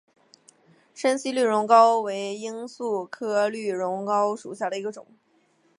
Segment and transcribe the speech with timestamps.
[0.95, 5.05] 滇西绿绒蒿为罂粟科绿绒蒿属下的一个种。